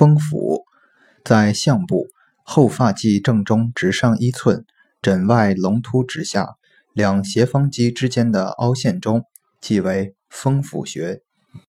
[0.00, 0.64] 风府
[1.22, 2.06] 在项部，
[2.42, 4.64] 后发际正中直上一寸，
[5.02, 6.54] 枕外隆突直下，
[6.94, 9.24] 两斜方肌之间的凹陷中，
[9.60, 11.20] 即为风府穴。